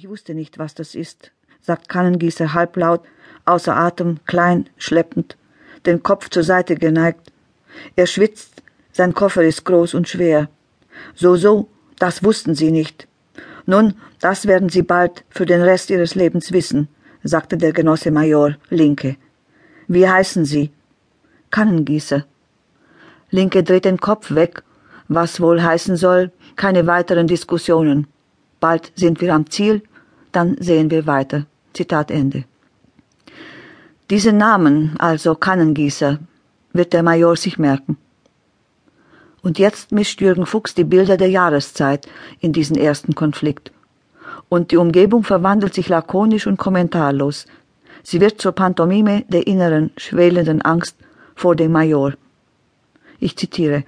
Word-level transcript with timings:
Ich 0.00 0.08
wusste 0.08 0.32
nicht, 0.32 0.60
was 0.60 0.76
das 0.76 0.94
ist, 0.94 1.32
sagt 1.60 1.88
Kannengießer 1.88 2.54
halblaut, 2.54 3.00
außer 3.46 3.74
Atem, 3.76 4.20
klein, 4.26 4.70
schleppend, 4.76 5.36
den 5.86 6.04
Kopf 6.04 6.30
zur 6.30 6.44
Seite 6.44 6.76
geneigt. 6.76 7.32
Er 7.96 8.06
schwitzt, 8.06 8.62
sein 8.92 9.12
Koffer 9.12 9.42
ist 9.42 9.64
groß 9.64 9.94
und 9.94 10.08
schwer. 10.08 10.50
So, 11.16 11.34
so, 11.34 11.66
das 11.98 12.22
wussten 12.22 12.54
Sie 12.54 12.70
nicht. 12.70 13.08
Nun, 13.66 13.94
das 14.20 14.46
werden 14.46 14.68
Sie 14.68 14.82
bald 14.82 15.24
für 15.30 15.46
den 15.46 15.62
Rest 15.62 15.90
Ihres 15.90 16.14
Lebens 16.14 16.52
wissen, 16.52 16.86
sagte 17.24 17.56
der 17.56 17.72
Genosse 17.72 18.12
Major, 18.12 18.54
Linke. 18.70 19.16
Wie 19.88 20.08
heißen 20.08 20.44
Sie? 20.44 20.70
Kannengießer. 21.50 22.24
Linke 23.30 23.64
dreht 23.64 23.84
den 23.84 23.98
Kopf 23.98 24.32
weg, 24.32 24.62
was 25.08 25.40
wohl 25.40 25.60
heißen 25.60 25.96
soll, 25.96 26.30
keine 26.54 26.86
weiteren 26.86 27.26
Diskussionen. 27.26 28.06
Bald 28.60 28.92
sind 28.96 29.20
wir 29.20 29.34
am 29.34 29.50
Ziel, 29.50 29.82
dann 30.32 30.56
sehen 30.60 30.90
wir 30.90 31.06
weiter. 31.06 31.46
Zitat 31.72 32.10
Ende. 32.10 32.44
Diesen 34.10 34.36
Namen, 34.38 34.96
also 34.98 35.34
Kannengießer, 35.34 36.18
wird 36.72 36.92
der 36.92 37.02
Major 37.02 37.36
sich 37.36 37.58
merken. 37.58 37.98
Und 39.42 39.58
jetzt 39.58 39.92
mischt 39.92 40.20
Jürgen 40.20 40.46
Fuchs 40.46 40.74
die 40.74 40.84
Bilder 40.84 41.16
der 41.16 41.30
Jahreszeit 41.30 42.08
in 42.40 42.52
diesen 42.52 42.76
ersten 42.76 43.14
Konflikt. 43.14 43.70
Und 44.48 44.70
die 44.70 44.76
Umgebung 44.76 45.24
verwandelt 45.24 45.74
sich 45.74 45.88
lakonisch 45.88 46.46
und 46.46 46.56
kommentarlos. 46.56 47.46
Sie 48.02 48.20
wird 48.20 48.40
zur 48.40 48.52
Pantomime 48.52 49.24
der 49.28 49.46
inneren, 49.46 49.90
schwelenden 49.96 50.62
Angst 50.62 50.96
vor 51.34 51.54
dem 51.54 51.72
Major. 51.72 52.14
Ich 53.20 53.36
zitiere. 53.36 53.84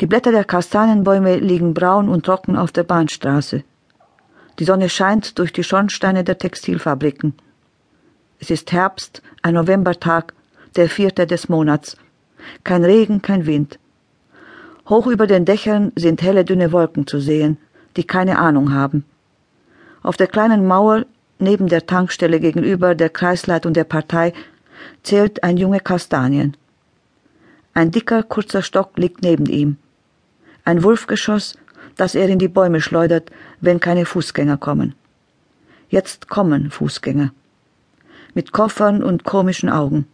Die 0.00 0.06
Blätter 0.06 0.32
der 0.32 0.44
Kastanienbäume 0.44 1.36
liegen 1.36 1.74
braun 1.74 2.08
und 2.08 2.24
trocken 2.24 2.56
auf 2.56 2.72
der 2.72 2.84
Bahnstraße. 2.84 3.64
Die 4.58 4.64
Sonne 4.64 4.88
scheint 4.88 5.38
durch 5.38 5.52
die 5.52 5.62
Schornsteine 5.62 6.24
der 6.24 6.38
Textilfabriken. 6.38 7.34
Es 8.38 8.48
ist 8.48 8.72
Herbst, 8.72 9.20
ein 9.42 9.54
Novembertag, 9.54 10.32
der 10.74 10.88
vierte 10.88 11.26
des 11.26 11.50
Monats. 11.50 11.98
Kein 12.64 12.82
Regen, 12.82 13.20
kein 13.20 13.44
Wind. 13.44 13.78
Hoch 14.88 15.06
über 15.06 15.26
den 15.26 15.44
Dächern 15.44 15.92
sind 15.96 16.22
helle, 16.22 16.46
dünne 16.46 16.72
Wolken 16.72 17.06
zu 17.06 17.20
sehen, 17.20 17.58
die 17.98 18.04
keine 18.04 18.38
Ahnung 18.38 18.72
haben. 18.72 19.04
Auf 20.02 20.16
der 20.16 20.28
kleinen 20.28 20.66
Mauer 20.66 21.04
neben 21.38 21.68
der 21.68 21.86
Tankstelle 21.86 22.40
gegenüber 22.40 22.94
der 22.94 23.10
Kreisleitung 23.10 23.74
der 23.74 23.84
Partei 23.84 24.32
zählt 25.02 25.44
ein 25.44 25.58
Junge 25.58 25.80
Kastanien. 25.80 26.56
Ein 27.74 27.90
dicker, 27.90 28.22
kurzer 28.22 28.62
Stock 28.62 28.96
liegt 28.96 29.22
neben 29.22 29.44
ihm. 29.44 29.76
Ein 30.64 30.82
Wulfgeschoss, 30.82 31.56
das 31.96 32.14
er 32.14 32.28
in 32.28 32.38
die 32.38 32.48
Bäume 32.48 32.80
schleudert, 32.80 33.30
wenn 33.60 33.80
keine 33.80 34.06
Fußgänger 34.06 34.56
kommen. 34.56 34.94
Jetzt 35.88 36.28
kommen 36.28 36.70
Fußgänger. 36.70 37.32
Mit 38.34 38.52
Koffern 38.52 39.02
und 39.02 39.24
komischen 39.24 39.68
Augen. 39.68 40.06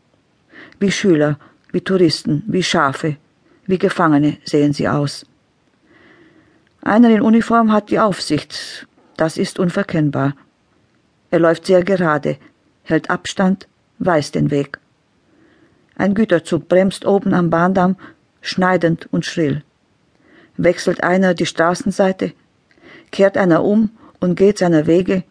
Wie 0.80 0.91
Schüler, 0.91 1.38
wie 1.70 1.83
Touristen, 1.83 2.42
wie 2.47 2.62
Schafe, 2.62 3.16
wie 3.66 3.78
Gefangene 3.78 4.38
sehen 4.44 4.72
sie 4.72 4.88
aus. 4.88 5.27
Einer 6.83 7.10
in 7.10 7.20
Uniform 7.20 7.72
hat 7.72 7.91
die 7.91 7.98
Aufsicht, 7.98 8.86
das 9.16 9.36
ist 9.36 9.58
unverkennbar. 9.58 10.34
Er 11.31 11.41
läuft 11.41 11.66
sehr 11.66 11.83
gerade, 11.83 12.38
hält 12.84 13.10
Abstand, 13.10 13.66
weiß 13.98 14.31
den 14.31 14.50
Weg. 14.50 14.78
Ein 15.97 16.14
Güterzug 16.14 16.69
bremst 16.69 17.05
oben 17.05 17.34
am 17.34 17.50
Bahndamm, 17.50 17.97
schneidend 18.41 19.08
und 19.12 19.27
schrill. 19.27 19.62
Wechselt 20.57 21.03
einer 21.03 21.35
die 21.35 21.47
Straßenseite, 21.47 22.33
kehrt 23.11 23.37
einer 23.37 23.65
um 23.65 23.91
und 24.21 24.37
geht 24.37 24.59
seiner 24.59 24.87
Wege. 24.87 25.25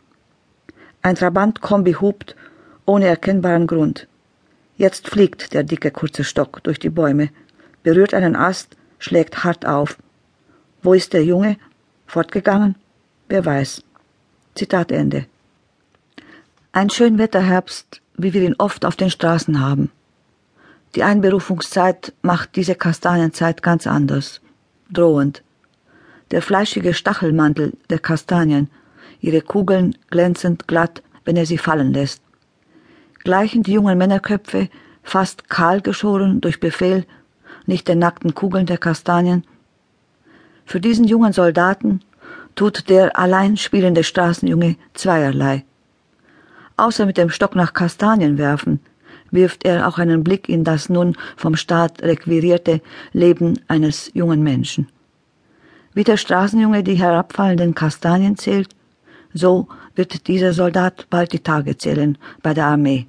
Ein 1.02 1.16
Trabant-Kombi 1.16 1.94
hupt, 1.94 2.36
ohne 2.86 3.08
erkennbaren 3.08 3.68
Grund. 3.68 4.08
Jetzt 4.78 5.08
fliegt 5.10 5.54
der 5.54 5.64
dicke 5.64 5.92
kurze 5.92 6.24
Stock 6.24 6.64
durch 6.64 6.80
die 6.80 6.90
Bäume, 6.90 7.30
berührt 7.84 8.14
einen 8.14 8.36
Ast, 8.36 8.76
schlägt 9.00 9.44
hart 9.44 9.66
auf. 9.66 9.98
Wo 10.82 10.94
ist 10.94 11.14
der 11.14 11.24
Junge? 11.24 11.58
Fortgegangen? 12.06 12.76
Wer 13.28 13.46
weiß. 13.46 13.84
Zitat 14.54 14.92
Ende. 14.92 15.26
Ein 16.72 16.90
Schönwetterherbst, 16.90 18.02
wie 18.18 18.34
wir 18.34 18.42
ihn 18.44 18.56
oft 18.58 18.86
auf 18.86 18.96
den 18.96 19.10
Straßen 19.10 19.60
haben. 19.60 19.92
Die 20.96 21.04
Einberufungszeit 21.04 22.14
macht 22.22 22.56
diese 22.56 22.76
Kastanienzeit 22.76 23.62
ganz 23.62 23.88
anders, 23.88 24.42
drohend. 24.98 25.44
Der 26.32 26.42
fleischige 26.42 26.94
Stachelmantel 26.94 27.74
der 27.90 28.00
Kastanien, 28.00 28.70
ihre 29.22 29.42
Kugeln 29.42 29.96
glänzend 30.10 30.68
glatt, 30.68 31.04
wenn 31.24 31.38
er 31.38 31.46
sie 31.46 31.58
fallen 31.58 31.94
lässt. 31.94 32.22
Gleichen 33.24 33.64
die 33.64 33.74
jungen 33.74 33.98
Männerköpfe, 33.98 34.70
fast 35.04 35.50
kahl 35.50 35.82
geschoren 35.82 36.42
durch 36.42 36.60
Befehl, 36.60 37.06
nicht 37.66 37.88
den 37.88 38.00
nackten 38.00 38.36
Kugeln 38.36 38.66
der 38.66 38.78
Kastanien. 38.78 39.44
Für 40.66 40.80
diesen 40.80 41.06
jungen 41.06 41.34
Soldaten 41.34 42.02
tut 42.56 42.90
der 42.90 43.18
allein 43.18 43.58
spielende 43.58 44.04
Straßenjunge 44.04 44.78
zweierlei. 44.94 45.64
Außer 46.78 47.06
mit 47.06 47.18
dem 47.18 47.30
Stock 47.30 47.56
nach 47.56 47.74
Kastanien 47.74 48.38
werfen, 48.38 48.80
wirft 49.36 49.66
er 49.66 49.88
auch 49.88 50.00
einen 50.00 50.24
Blick 50.24 50.50
in 50.50 50.64
das 50.64 50.90
nun 50.90 51.16
vom 51.36 51.56
Staat 51.56 52.02
requirierte 52.02 52.82
Leben 53.14 53.60
eines 53.68 54.10
jungen 54.14 54.42
Menschen. 54.42 54.88
Wie 55.94 56.04
der 56.04 56.18
Straßenjunge 56.18 56.84
die 56.84 56.96
herabfallenden 56.96 57.76
Kastanien 57.76 58.38
zählt, 58.38 58.76
so 59.34 59.68
wird 59.96 60.28
dieser 60.28 60.54
Soldat 60.54 61.08
bald 61.10 61.32
die 61.34 61.40
Tage 61.40 61.78
zählen 61.78 62.18
bei 62.42 62.54
der 62.54 62.66
Armee. 62.66 63.08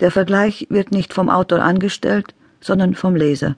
Der 0.00 0.10
Vergleich 0.10 0.66
wird 0.70 0.92
nicht 0.92 1.14
vom 1.14 1.30
Autor 1.30 1.62
angestellt, 1.62 2.34
sondern 2.60 2.94
vom 2.94 3.16
Leser. 3.16 3.56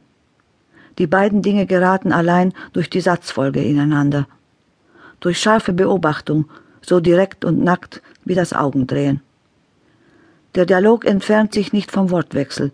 Die 0.98 1.06
beiden 1.06 1.42
Dinge 1.42 1.66
geraten 1.66 2.12
allein 2.12 2.52
durch 2.72 2.88
die 2.88 3.00
Satzfolge 3.00 3.62
ineinander. 3.62 4.26
Durch 5.20 5.40
scharfe 5.40 5.72
Beobachtung, 5.72 6.46
so 6.82 7.00
direkt 7.00 7.44
und 7.44 7.62
nackt 7.62 8.02
wie 8.24 8.34
das 8.34 8.52
Augendrehen. 8.52 9.20
Der 10.56 10.64
Dialog 10.64 11.04
entfernt 11.04 11.52
sich 11.52 11.74
nicht 11.74 11.92
vom 11.92 12.10
Wortwechsel. 12.10 12.72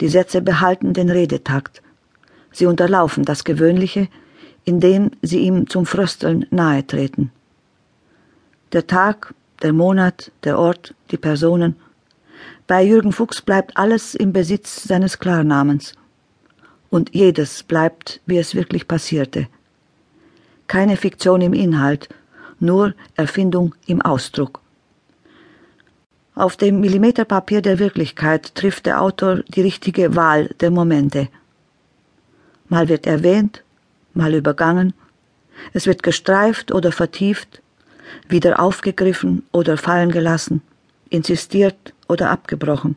Die 0.00 0.08
Sätze 0.08 0.42
behalten 0.42 0.92
den 0.92 1.08
Redetakt. 1.08 1.80
Sie 2.50 2.66
unterlaufen 2.66 3.24
das 3.24 3.44
Gewöhnliche, 3.44 4.08
indem 4.64 5.12
sie 5.22 5.38
ihm 5.38 5.70
zum 5.70 5.86
Frösteln 5.86 6.46
nahe 6.50 6.84
treten. 6.84 7.30
Der 8.72 8.88
Tag, 8.88 9.34
der 9.62 9.72
Monat, 9.72 10.32
der 10.42 10.58
Ort, 10.58 10.94
die 11.12 11.16
Personen. 11.16 11.76
Bei 12.66 12.82
Jürgen 12.82 13.12
Fuchs 13.12 13.40
bleibt 13.40 13.76
alles 13.76 14.16
im 14.16 14.32
Besitz 14.32 14.82
seines 14.82 15.20
Klarnamens. 15.20 15.94
Und 16.90 17.14
jedes 17.14 17.62
bleibt, 17.62 18.20
wie 18.26 18.38
es 18.38 18.56
wirklich 18.56 18.88
passierte. 18.88 19.46
Keine 20.66 20.96
Fiktion 20.96 21.40
im 21.40 21.52
Inhalt, 21.52 22.08
nur 22.58 22.94
Erfindung 23.14 23.76
im 23.86 24.02
Ausdruck. 24.02 24.60
Auf 26.36 26.58
dem 26.58 26.80
Millimeterpapier 26.80 27.62
der 27.62 27.78
Wirklichkeit 27.78 28.54
trifft 28.54 28.84
der 28.84 29.00
Autor 29.00 29.42
die 29.48 29.62
richtige 29.62 30.16
Wahl 30.16 30.50
der 30.60 30.70
Momente. 30.70 31.28
Mal 32.68 32.90
wird 32.90 33.06
erwähnt, 33.06 33.64
mal 34.12 34.34
übergangen, 34.34 34.92
es 35.72 35.86
wird 35.86 36.02
gestreift 36.02 36.72
oder 36.72 36.92
vertieft, 36.92 37.62
wieder 38.28 38.60
aufgegriffen 38.60 39.46
oder 39.50 39.78
fallen 39.78 40.12
gelassen, 40.12 40.60
insistiert 41.08 41.94
oder 42.06 42.28
abgebrochen. 42.28 42.96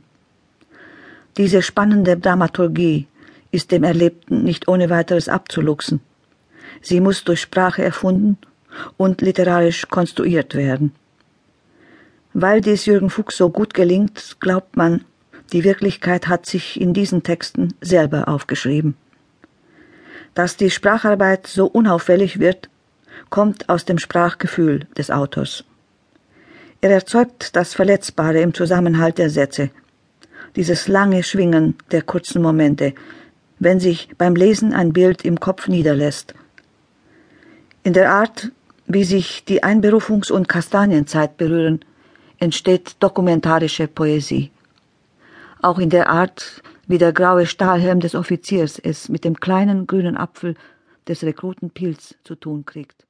Diese 1.38 1.61
spannende 1.61 2.17
Dramaturgie 2.17 3.07
ist 3.51 3.71
dem 3.71 3.85
Erlebten 3.85 4.44
nicht 4.44 4.67
ohne 4.67 4.89
weiteres 4.89 5.29
abzuluxen. 5.29 6.01
Sie 6.81 7.00
muss 7.00 7.23
durch 7.23 7.39
Sprache 7.39 7.85
erfunden 7.85 8.38
und 8.97 9.21
literarisch 9.21 9.88
konstruiert 9.88 10.56
werden. 10.56 10.94
Weil 12.34 12.62
dies 12.62 12.86
Jürgen 12.86 13.10
Fuchs 13.10 13.38
so 13.38 13.50
gut 13.50 13.74
gelingt, 13.74 14.38
glaubt 14.40 14.78
man, 14.78 15.04
die 15.52 15.64
Wirklichkeit 15.64 16.28
hat 16.28 16.46
sich 16.46 16.80
in 16.80 16.94
diesen 16.94 17.24
Texten 17.24 17.74
selber 17.81 18.28
aufgeschrieben. 18.28 18.96
Dass 20.36 20.58
die 20.58 20.70
Spracharbeit 20.70 21.48
so 21.48 21.66
unauffällig 21.66 22.40
wird, 22.40 22.70
kommt 23.30 23.68
aus 23.68 23.86
dem 23.86 23.98
Sprachgefühl 23.98 24.86
des 24.98 25.10
Autors. 25.10 25.64
Er 26.81 26.92
erzeugt 26.92 27.56
das 27.56 27.74
Verletzbare 27.74 28.42
im 28.42 28.54
Zusammenhalt 28.54 29.18
der 29.18 29.30
Sätze, 29.30 29.70
dieses 30.56 30.88
lange 30.88 31.24
Schwingen 31.24 31.76
der 31.92 32.04
kurzen 32.04 32.42
Momente, 32.42 32.94
wenn 33.60 33.80
sich 33.80 34.10
beim 34.18 34.36
Lesen 34.36 34.74
ein 34.74 34.94
Bild 34.94 35.26
im 35.26 35.40
Kopf 35.40 35.68
niederlässt. 35.68 36.34
In 37.84 37.94
der 37.94 38.12
Art, 38.12 38.52
wie 38.88 39.04
sich 39.04 39.44
die 39.46 39.64
Einberufungs- 39.64 40.31
und 40.31 40.48
Kastanienzeit 40.48 41.38
berühren, 41.38 41.84
entsteht 42.39 42.95
dokumentarische 43.00 43.88
Poesie. 43.88 44.51
Auch 45.62 45.80
in 45.80 45.89
der 45.89 46.09
Art, 46.09 46.62
wie 46.88 46.97
der 46.97 47.13
graue 47.13 47.45
Stahlhelm 47.45 48.00
des 48.00 48.15
Offiziers 48.15 48.80
es 48.80 49.09
mit 49.09 49.24
dem 49.25 49.39
kleinen 49.39 49.88
grünen 49.88 50.18
Apfel 50.18 50.56
des 51.07 51.24
Rekruten 51.24 51.69
Pilz 51.71 52.15
zu 52.24 52.36
tun 52.36 52.65
kriegt. 52.65 53.06